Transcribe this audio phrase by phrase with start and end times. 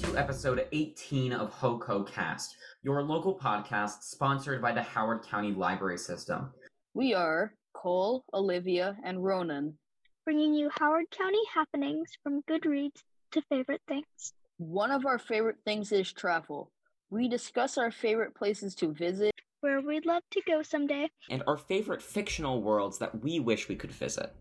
[0.00, 5.98] to episode 18 of HOCO Cast, your local podcast sponsored by the Howard County Library
[5.98, 6.50] System.
[6.94, 9.76] We are Cole, Olivia, and Ronan.
[10.24, 14.32] bringing you Howard County happenings from Goodreads to favorite things.
[14.56, 16.70] One of our favorite things is travel.
[17.10, 19.32] We discuss our favorite places to visit.
[19.60, 21.10] Where we'd love to go someday.
[21.28, 24.34] And our favorite fictional worlds that we wish we could visit.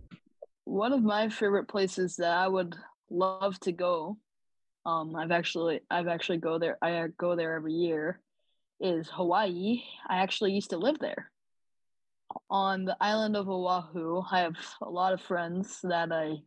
[0.63, 2.77] One of my favorite places that I would
[3.10, 4.18] love to go,
[4.86, 8.20] um, I've actually I've actually go there I uh, go there every year,
[8.80, 9.84] is Hawaii.
[10.08, 11.32] I actually used to live there.
[12.50, 16.38] On the island of Oahu, I have a lot of friends that I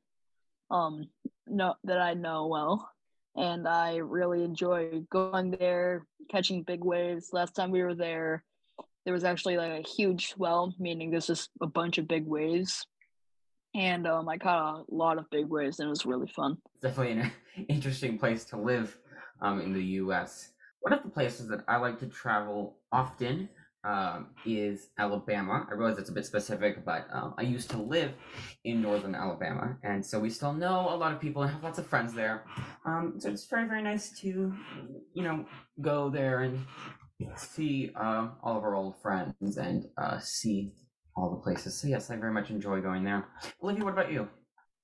[0.71, 1.09] um
[1.47, 2.89] know that I know well
[3.37, 7.31] and I really enjoy going there, catching big waves.
[7.33, 8.45] Last time we were there,
[9.05, 12.87] there was actually like a huge swell, meaning there's just a bunch of big waves.
[13.75, 16.59] And um, I caught a lot of big waves, and it was really fun.
[16.81, 17.33] Definitely an
[17.69, 18.99] interesting place to live
[19.41, 20.51] um, in the U.S.
[20.81, 23.49] One of the places that I like to travel often
[23.85, 25.67] um, is Alabama.
[25.69, 28.13] I realize it's a bit specific, but um, I used to live
[28.65, 31.79] in northern Alabama, and so we still know a lot of people and have lots
[31.79, 32.45] of friends there.
[32.85, 34.55] Um, so it's very, very nice to,
[35.15, 35.47] you know,
[35.81, 36.65] go there and
[37.37, 40.73] see um, all of our old friends and uh, see
[41.17, 41.75] all the places.
[41.75, 43.27] So yes, I very much enjoy going there.
[43.63, 44.29] Olivia, what about you?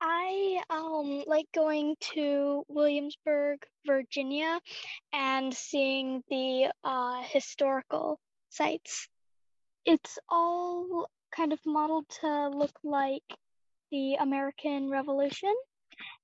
[0.00, 4.60] I um like going to Williamsburg, Virginia,
[5.12, 9.08] and seeing the uh, historical sites.
[9.84, 13.24] It's all kind of modeled to look like
[13.90, 15.54] the American Revolution,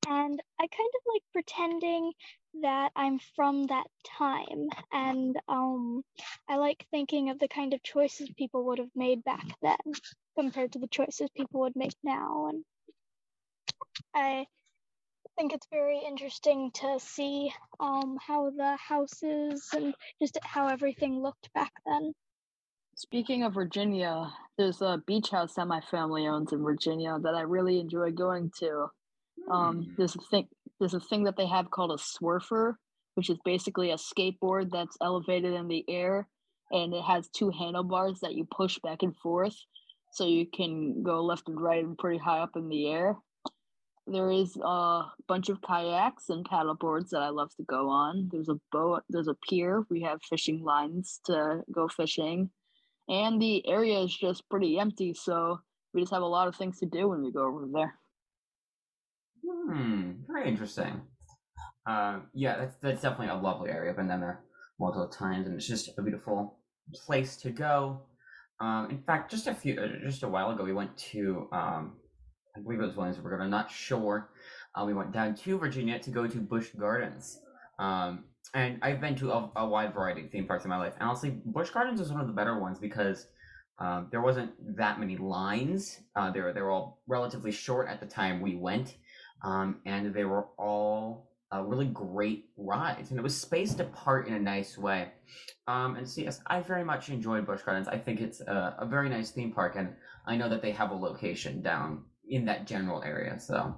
[0.06, 2.12] and I kind of like pretending
[2.62, 3.86] that I'm from that
[4.18, 6.02] time, and um,
[6.48, 9.76] I like thinking of the kind of choices people would have made back then
[10.36, 12.64] compared to the choices people would make now, and
[14.14, 14.46] I
[15.36, 21.52] think it's very interesting to see um, how the houses and just how everything looked
[21.54, 22.12] back then.
[22.96, 27.40] Speaking of Virginia, there's a beach house that my family owns in Virginia that I
[27.40, 28.86] really enjoy going to.
[29.50, 29.94] Um, Hmm.
[29.96, 30.48] there's a thing
[30.80, 32.74] there's a thing that they have called a swurfer,
[33.14, 36.28] which is basically a skateboard that's elevated in the air,
[36.72, 39.56] and it has two handlebars that you push back and forth,
[40.12, 43.16] so you can go left and right and pretty high up in the air.
[44.06, 48.28] There is a bunch of kayaks and paddle boards that I love to go on.
[48.30, 49.02] There's a boat.
[49.08, 49.86] There's a pier.
[49.88, 52.50] We have fishing lines to go fishing,
[53.08, 55.60] and the area is just pretty empty, so
[55.94, 57.98] we just have a lot of things to do when we go over there.
[59.64, 61.00] Hmm, very interesting.
[61.86, 63.90] Uh, yeah, that's that's definitely a lovely area.
[63.90, 64.40] I've been down there
[64.78, 66.58] multiple times, and it's just a beautiful
[66.92, 68.02] place to go.
[68.60, 71.96] Um, in fact, just a few, uh, just a while ago, we went to, um,
[72.56, 73.40] I believe it was Williamsburg.
[73.40, 74.30] I'm not sure.
[74.74, 77.40] Uh, we went down to Virginia to go to Busch Gardens.
[77.78, 78.24] Um,
[78.54, 80.94] and I've been to a, a wide variety of theme parks in my life.
[80.98, 83.26] And honestly, Busch Gardens is one of the better ones because
[83.78, 86.00] um, there wasn't that many lines.
[86.14, 88.94] Uh, they were they were all relatively short at the time we went
[89.44, 94.34] um, and they were all uh, really great rides, and it was spaced apart in
[94.34, 95.12] a nice way.
[95.68, 97.86] Um, and so yes, I very much enjoyed Busch Gardens.
[97.86, 99.94] I think it's a, a very nice theme park, and
[100.26, 103.38] I know that they have a location down in that general area.
[103.38, 103.76] So,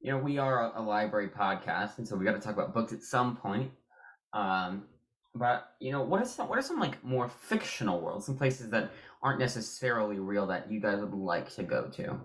[0.00, 2.74] you know, we are a, a library podcast, and so we got to talk about
[2.74, 3.70] books at some point.
[4.32, 4.84] Um,
[5.34, 8.70] but you know, what are some what are some like more fictional worlds, some places
[8.70, 8.90] that
[9.22, 12.18] aren't necessarily real that you guys would like to go to?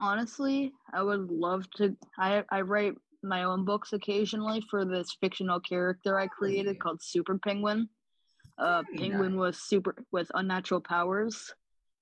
[0.00, 1.96] Honestly, I would love to.
[2.18, 6.78] I I write my own books occasionally for this fictional character I created Really?
[6.78, 7.88] called Super Penguin.
[8.58, 9.40] Uh, Very penguin nice.
[9.40, 11.52] with super with unnatural powers,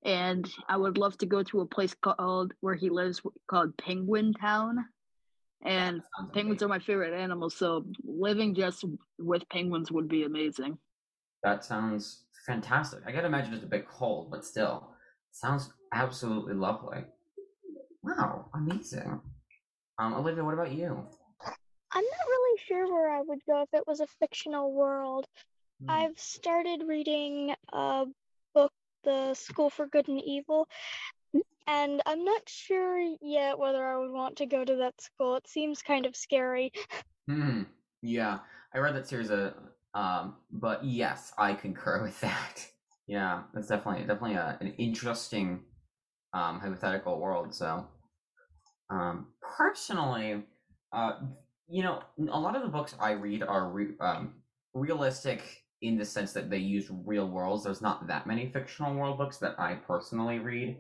[0.04, 4.32] and I would love to go to a place called where he lives called Penguin
[4.34, 4.84] Town.
[5.64, 6.02] And
[6.34, 6.66] penguins amazing.
[6.66, 8.84] are my favorite animals, so living just
[9.18, 10.78] with penguins would be amazing.
[11.42, 13.00] That sounds fantastic.
[13.06, 14.90] I gotta imagine it's a bit cold, but still,
[15.32, 17.04] sounds absolutely lovely.
[18.06, 19.20] Wow, amazing.
[19.98, 21.06] Um, Olivia, what about you?
[21.92, 25.26] I'm not really sure where I would go if it was a fictional world.
[25.84, 25.90] Hmm.
[25.90, 28.04] I've started reading a
[28.54, 28.72] book,
[29.02, 30.68] The School for Good and Evil,
[31.66, 35.34] and I'm not sure yet whether I would want to go to that school.
[35.36, 36.72] It seems kind of scary.
[37.28, 37.62] Hmm.
[38.02, 38.38] Yeah,
[38.72, 39.32] I read that series.
[39.32, 39.52] Uh,
[39.94, 42.68] um, but yes, I concur with that.
[43.08, 45.64] Yeah, that's definitely definitely a, an interesting
[46.32, 47.54] um hypothetical world.
[47.54, 47.86] So,
[48.90, 50.42] um, personally,
[50.92, 51.12] uh,
[51.68, 54.34] you know, a lot of the books I read are re- um
[54.74, 57.64] realistic in the sense that they use real worlds.
[57.64, 60.76] There's not that many fictional world books that I personally read.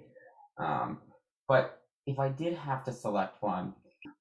[0.58, 0.98] Um,
[1.48, 3.74] but if I did have to select one,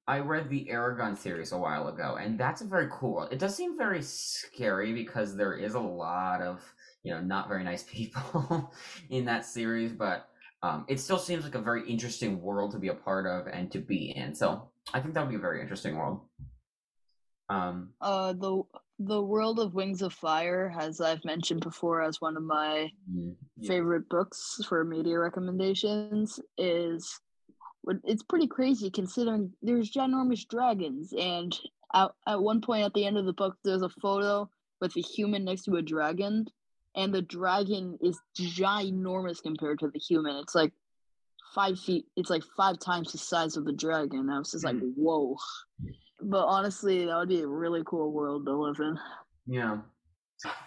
[0.06, 3.22] I read the Eragon series a while ago, and that's a very cool.
[3.24, 6.60] It does seem very scary because there is a lot of
[7.02, 8.72] you know not very nice people
[9.10, 10.28] in that series, but
[10.62, 13.70] um, it still seems like a very interesting world to be a part of and
[13.72, 14.34] to be in.
[14.34, 16.20] So I think that would be a very interesting world.
[17.48, 18.62] Um, Uh, the
[18.98, 23.34] the world of Wings of Fire, as I've mentioned before, as one of my mm,
[23.58, 23.68] yeah.
[23.68, 27.20] favorite books for media recommendations, is
[27.82, 31.60] what- it's pretty crazy considering there's ginormous dragons, and
[31.94, 34.48] at, at one point at the end of the book, there's a photo
[34.80, 36.46] with a human next to a dragon,
[36.96, 40.36] and the dragon is ginormous compared to the human.
[40.36, 40.72] It's like
[41.54, 42.06] five feet.
[42.16, 44.30] It's like five times the size of the dragon.
[44.30, 45.36] I was just like, whoa.
[46.22, 48.98] But honestly, that would be a really cool world to live in.
[49.46, 49.78] Yeah.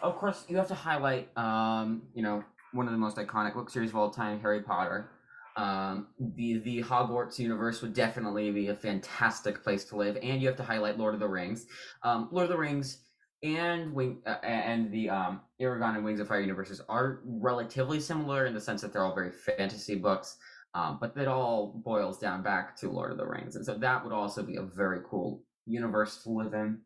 [0.01, 3.69] Of course, you have to highlight, um, you know, one of the most iconic book
[3.69, 5.09] series of all time, Harry Potter.
[5.57, 10.47] Um, the the Hogwarts universe would definitely be a fantastic place to live, and you
[10.47, 11.65] have to highlight Lord of the Rings.
[12.03, 12.99] Um, Lord of the Rings
[13.43, 18.45] and Wing uh, and the um, Eragon and Wings of Fire universes are relatively similar
[18.45, 20.37] in the sense that they're all very fantasy books.
[20.75, 24.03] Um, but that all boils down back to Lord of the Rings, and so that
[24.03, 26.79] would also be a very cool universe to live in.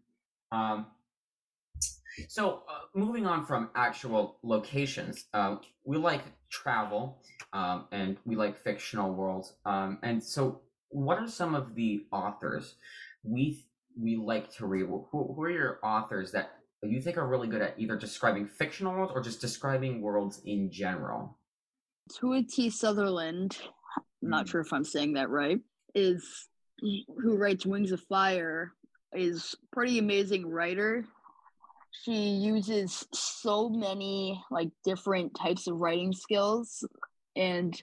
[0.53, 0.85] Um,
[2.29, 7.21] so, uh, moving on from actual locations, uh, we like travel
[7.53, 9.53] um, and we like fictional worlds.
[9.65, 12.75] Um, and so, what are some of the authors
[13.23, 13.65] we
[13.99, 14.85] we like to read?
[14.85, 16.51] Who, who are your authors that
[16.81, 20.71] you think are really good at either describing fictional worlds or just describing worlds in
[20.71, 21.37] general?
[22.13, 22.69] Tui T.
[22.69, 23.57] Sutherland,
[23.97, 24.49] I'm not Mm.
[24.49, 25.59] sure if I'm saying that right,
[25.95, 26.49] is
[26.81, 28.73] who writes Wings of Fire,
[29.13, 31.05] is pretty amazing writer.
[31.91, 36.83] She uses so many like different types of writing skills,
[37.35, 37.81] and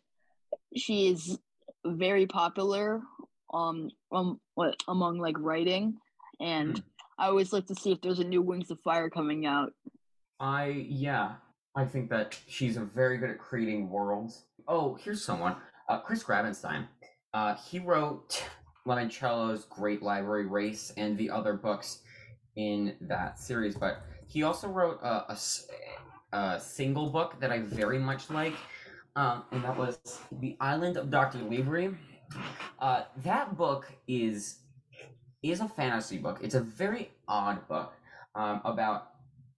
[0.77, 1.39] she is
[1.87, 3.01] very popular
[3.53, 5.95] um, um what among like writing.
[6.41, 6.83] And Mm.
[7.19, 9.73] I always like to see if there's a new Wings of Fire coming out.
[10.39, 11.35] I yeah,
[11.77, 14.45] I think that she's very good at creating worlds.
[14.67, 15.57] Oh, here's someone,
[15.89, 16.87] uh, Chris Grabenstein.
[17.35, 18.43] Uh, he wrote
[18.87, 22.01] Lemoncello's Great Library Race and the other books
[22.57, 25.37] in that series, but he also wrote a
[26.33, 28.55] a single book that I very much like,
[29.17, 29.99] um, and that was
[30.41, 31.39] The Island of Dr.
[31.39, 31.95] Libri.
[32.79, 34.61] Uh, that book is
[35.43, 36.39] is a fantasy book.
[36.43, 37.95] It's a very odd book
[38.35, 39.13] um, about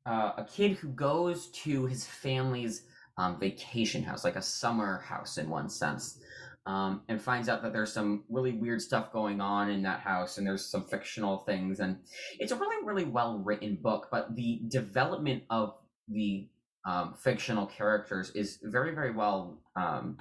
[0.06, 2.84] uh, a kid who goes to his family's
[3.18, 6.20] um, vacation house, like a summer house in one sense,
[6.66, 10.38] um, and finds out that there's some really weird stuff going on in that house,
[10.38, 11.98] and there's some fictional things, and
[12.38, 14.08] it's a really, really well written book.
[14.10, 15.74] But the development of
[16.08, 16.48] the
[16.84, 20.16] um, fictional characters is very, very well um,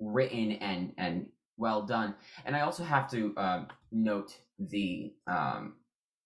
[0.00, 2.14] written and and well done.
[2.44, 5.74] And I also have to um, note the um,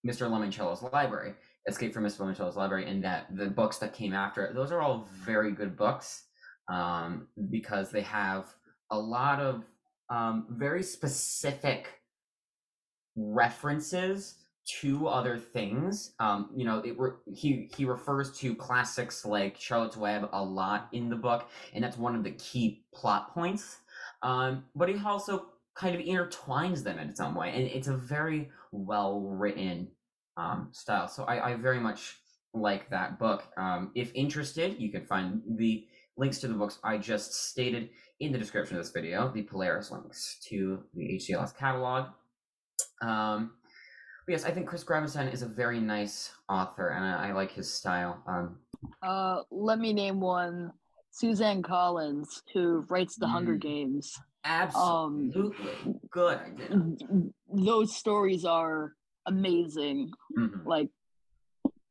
[0.07, 0.31] Mr.
[0.31, 1.35] Lemoncello's library.
[1.67, 2.21] Escape from Mr.
[2.21, 5.77] Lemoncello's library and that the books that came after it, those are all very good
[5.77, 6.25] books
[6.73, 8.47] um, because they have
[8.91, 9.65] a lot of
[10.09, 12.01] um, very specific
[13.17, 14.37] references
[14.81, 16.13] to other things.
[16.21, 20.89] Um, you know, it re- he he refers to classics like Charlotte's Web a lot
[20.93, 23.79] in the book, and that's one of the key plot points.
[24.23, 28.51] Um, but he also kind of intertwines them in some way, and it's a very
[28.73, 29.89] well written
[30.37, 31.09] um, style.
[31.09, 32.17] So I, I very much
[32.55, 33.45] like that book.
[33.57, 38.33] Um, if interested, you can find the links to the books I just stated in
[38.33, 42.09] the description of this video, the Polaris links to the HCLS catalog.
[43.01, 43.53] Um,
[44.27, 47.73] yes, I think Chris Grabenstein is a very nice author, and I, I like his
[47.73, 48.23] style.
[48.27, 48.59] Um,
[49.03, 50.73] Uh, let me name one.
[51.23, 53.61] Suzanne Collins, who writes the Hunger Mm.
[53.61, 54.15] Games.
[54.45, 55.53] absolutely
[56.11, 56.39] good.
[56.39, 57.31] idea.
[57.53, 58.95] Those stories are
[59.27, 60.13] amazing.
[60.39, 60.65] Mhm.
[60.65, 60.91] Like,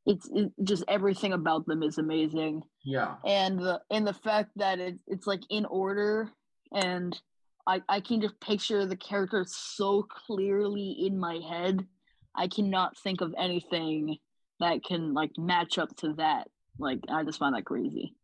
[0.05, 3.17] it's it, just everything about them is amazing, Yeah.
[3.25, 6.31] and the and the fact that it, it's like in order,
[6.71, 7.19] and
[7.67, 11.85] I I can just picture the characters so clearly in my head.
[12.33, 14.17] I cannot think of anything
[14.61, 16.49] that can like match up to that.
[16.79, 18.15] Like, I just find that crazy.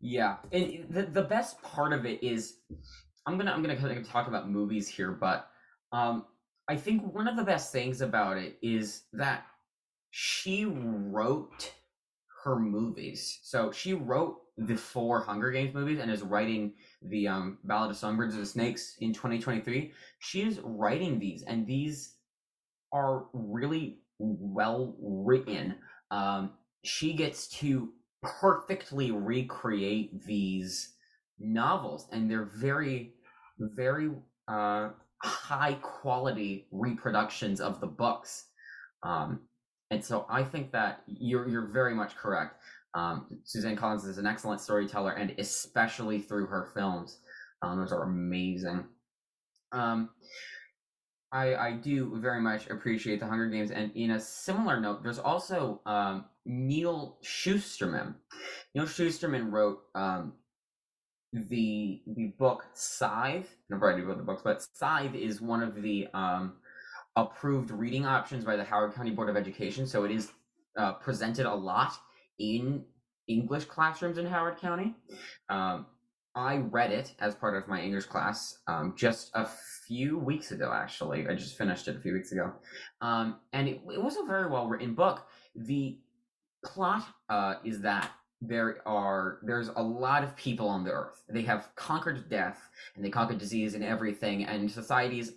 [0.00, 2.58] Yeah, and the the best part of it is,
[3.26, 5.48] I'm gonna I'm gonna kind of talk about movies here, but
[5.92, 6.24] um,
[6.68, 9.46] I think one of the best things about it is that
[10.10, 11.72] she wrote
[12.44, 13.40] her movies.
[13.42, 17.96] So she wrote the four Hunger Games movies and is writing the um, Ballad of
[17.96, 19.92] Songbirds and Snakes in 2023.
[20.20, 22.16] She is writing these, and these
[22.92, 25.76] are really well written.
[26.10, 26.52] Um,
[26.84, 27.90] she gets to
[28.40, 30.94] perfectly recreate these
[31.38, 33.14] novels, and they're very,
[33.58, 34.10] very
[34.48, 34.90] uh,
[35.22, 38.46] high quality reproductions of the books.
[39.02, 39.40] Um,
[39.90, 42.60] and so I think that you're you're very much correct.
[42.94, 47.18] Um, Suzanne Collins is an excellent storyteller, and especially through her films,
[47.62, 48.84] um, those are amazing.
[49.72, 50.10] Um,
[51.34, 55.18] I I do very much appreciate the Hunger Games, and in a similar note, there's
[55.18, 58.14] also um, Neal Shusterman.
[58.74, 60.34] Neal Shusterman wrote um,
[61.32, 63.56] the the book Scythe.
[63.68, 66.54] No, probably wrote the books, but Scythe is one of the um,
[67.16, 69.88] approved reading options by the Howard County Board of Education.
[69.88, 70.30] So it is
[70.78, 71.94] uh, presented a lot
[72.38, 72.84] in
[73.26, 74.94] English classrooms in Howard County.
[75.48, 75.86] Um,
[76.36, 79.48] I read it as part of my English class um, just a
[79.86, 81.28] few weeks ago, actually.
[81.28, 82.52] I just finished it a few weeks ago.
[83.00, 85.26] Um, and it, it was a very well written book.
[85.54, 85.98] The
[86.64, 88.10] plot uh, is that
[88.40, 93.04] there are there's a lot of people on the earth they have conquered death and
[93.04, 95.34] they conquered disease and everything and society is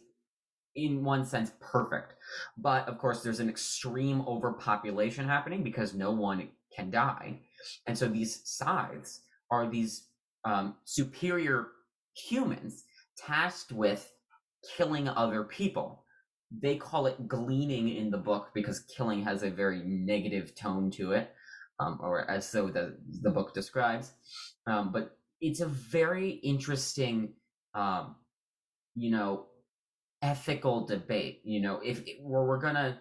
[0.76, 2.16] in one sense perfect
[2.58, 7.40] but of course there's an extreme overpopulation happening because no one can die
[7.86, 10.07] and so these scythes are these
[10.48, 11.68] um, superior
[12.14, 12.84] humans
[13.18, 14.12] tasked with
[14.76, 16.04] killing other people
[16.62, 21.12] they call it gleaning in the book because killing has a very negative tone to
[21.12, 21.34] it
[21.80, 24.14] um, or as so the the book describes.
[24.66, 27.34] Um, but it's a very interesting,
[27.74, 28.16] um,
[28.96, 29.46] you know,
[30.22, 31.42] ethical debate.
[31.44, 33.00] You know, if where we're gonna,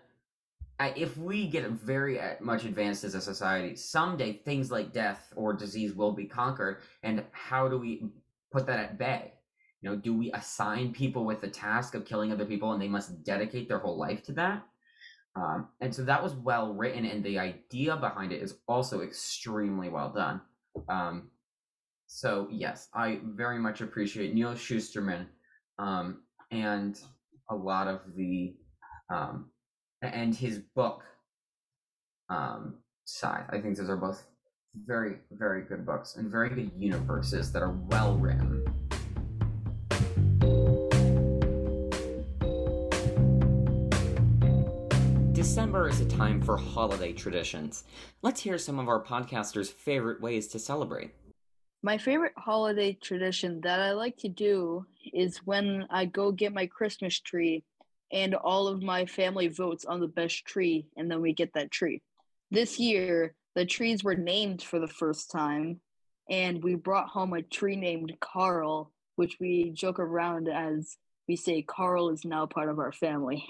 [0.81, 5.53] if we get very uh, much advanced as a society, someday things like death or
[5.53, 8.09] disease will be conquered, and how do we
[8.53, 9.33] put that at bay?
[9.81, 12.89] You know, do we assign people with the task of killing other people, and they
[12.89, 14.67] must dedicate their whole life to that?
[15.35, 19.89] Um, and so that was well written, and the idea behind it is also extremely
[19.89, 20.41] well done.
[20.89, 21.31] Um,
[22.07, 25.27] so yes, I very much appreciate Neal Shusterman
[25.79, 26.99] um, and
[27.51, 28.55] a lot of the
[29.11, 29.51] um,
[30.03, 31.03] and his book
[32.29, 33.47] um, Scythe.
[33.51, 34.25] I think those are both
[34.85, 38.65] very very good books and very good universes that are well written.
[45.33, 47.85] December is a time for holiday traditions.
[48.21, 51.13] Let's hear some of our podcasters' favorite ways to celebrate.
[51.83, 56.67] My favorite holiday tradition that I like to do is when I go get my
[56.67, 57.63] Christmas tree
[58.13, 61.71] and all of my family votes on the best tree, and then we get that
[61.71, 62.03] tree.
[62.51, 65.81] This year, the trees were named for the first time,
[66.29, 70.97] and we brought home a tree named Carl, which we joke around as
[71.29, 73.45] we say Carl is now part of our family.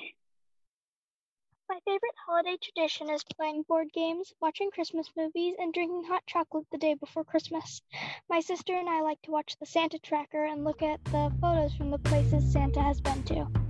[1.68, 6.66] My favorite holiday tradition is playing board games, watching Christmas movies, and drinking hot chocolate
[6.70, 7.82] the day before Christmas.
[8.30, 11.74] My sister and I like to watch the Santa Tracker and look at the photos
[11.74, 13.65] from the places Santa has been to.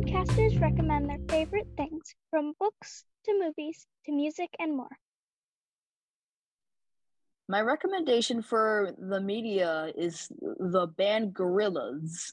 [0.00, 4.96] Podcasters recommend their favorite things, from books to movies to music and more.
[7.48, 12.32] My recommendation for the media is the band Gorillaz,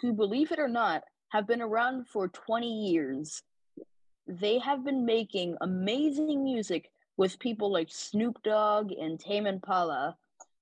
[0.00, 3.42] who, believe it or not, have been around for 20 years.
[4.26, 10.16] They have been making amazing music with people like Snoop Dogg and Tame Impala.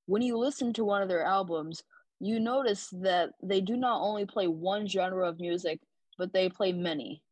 [0.07, 1.83] When you listen to one of their albums,
[2.21, 5.81] you notice that they do not only play one genre of music,
[6.17, 7.23] but they play many.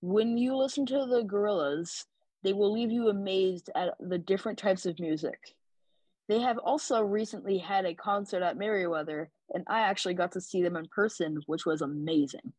[0.00, 2.06] When you listen to the Gorillaz,
[2.42, 5.54] they will leave you amazed at the different types of music.
[6.28, 10.62] They have also recently had a concert at Merriweather, and I actually got to see
[10.62, 12.52] them in person, which was amazing.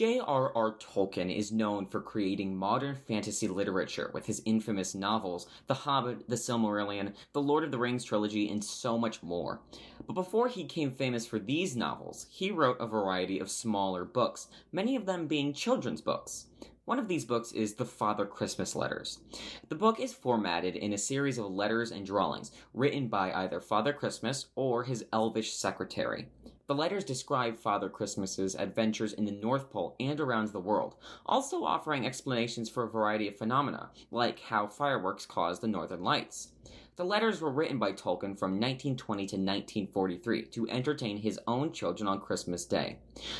[0.00, 0.78] J.R.R.
[0.78, 6.36] Tolkien is known for creating modern fantasy literature with his infamous novels The Hobbit, The
[6.36, 9.60] Silmarillion, The Lord of the Rings trilogy, and so much more.
[10.06, 14.48] But before he became famous for these novels, he wrote a variety of smaller books,
[14.72, 16.46] many of them being children's books.
[16.86, 19.20] One of these books is The Father Christmas Letters.
[19.68, 23.92] The book is formatted in a series of letters and drawings written by either Father
[23.92, 26.28] Christmas or his elvish secretary.
[26.70, 30.94] The letters describe Father Christmas's adventures in the North Pole and around the world,
[31.26, 36.52] also offering explanations for a variety of phenomena, like how fireworks cause the northern lights.
[37.00, 42.06] The letters were written by Tolkien from 1920 to 1943 to entertain his own children
[42.06, 42.98] on Christmas Day.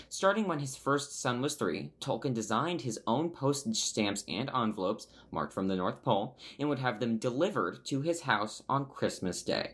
[0.08, 5.08] Starting when his first son was three, Tolkien designed his own postage stamps and envelopes
[5.30, 9.42] marked from the North Pole and would have them delivered to his house on Christmas
[9.42, 9.72] Day.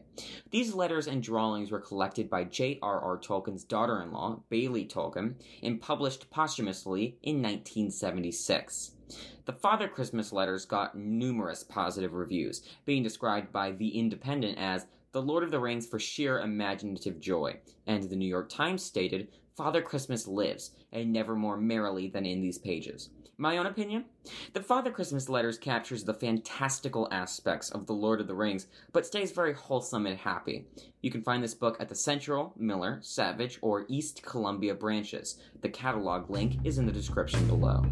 [0.51, 3.19] These letters and drawings were collected by J.R.R.
[3.19, 8.96] Tolkien's daughter in law, Baillie Tolkien, and published posthumously in 1976.
[9.45, 15.23] The Father Christmas letters got numerous positive reviews, being described by The Independent as the
[15.23, 19.81] Lord of the Rings for sheer imaginative joy, and the New York Times stated, Father
[19.81, 23.09] Christmas lives, and never more merrily than in these pages.
[23.39, 24.07] My own opinion?
[24.55, 29.07] The Father Christmas letters captures the fantastical aspects of The Lord of the Rings, but
[29.07, 30.65] stays very wholesome and happy.
[31.03, 35.39] You can find this book at the Central, Miller, Savage, or East Columbia branches.
[35.61, 37.85] The catalog link is in the description below.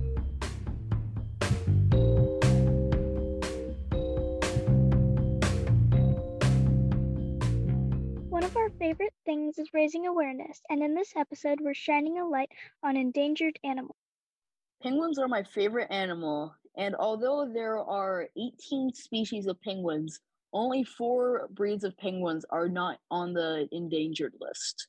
[9.59, 12.51] Is raising awareness, and in this episode, we're shining a light
[12.83, 13.97] on endangered animals.
[14.83, 20.21] Penguins are my favorite animal, and although there are 18 species of penguins,
[20.53, 24.89] only four breeds of penguins are not on the endangered list.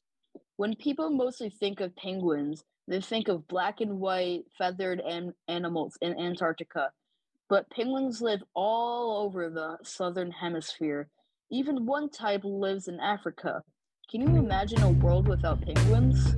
[0.57, 5.97] When people mostly think of penguins, they think of black and white feathered an- animals
[6.01, 6.91] in Antarctica.
[7.49, 11.09] But penguins live all over the southern hemisphere.
[11.51, 13.63] Even one type lives in Africa.
[14.09, 16.35] Can you imagine a world without penguins?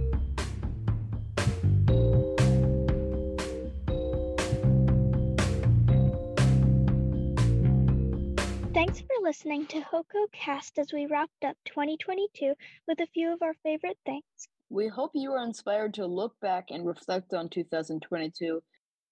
[8.74, 12.54] Thanks for listening to HOCO Cast as we wrapped up 2022
[12.88, 14.24] with a few of our favorite things.
[14.70, 18.64] We hope you are inspired to look back and reflect on 2022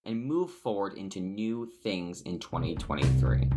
[0.06, 3.50] and move forward into new things in 2023.